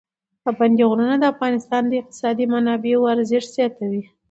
پابندی 0.43 0.83
غرونه 0.89 1.15
د 1.19 1.23
افغانستان 1.33 1.83
د 1.87 1.93
اقتصادي 2.01 2.45
منابعو 2.53 3.09
ارزښت 3.15 3.49
زیاتوي. 3.57 4.03